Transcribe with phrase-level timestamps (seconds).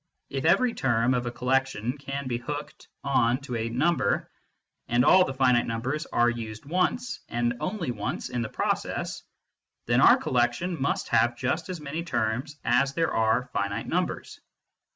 [0.31, 4.31] If every term of a collection can be hooked on to a number,
[4.87, 9.21] and all the finite numbers are used once, and only once, in the process,
[9.85, 14.39] then our collection must have just as many terms as there are finite numbers.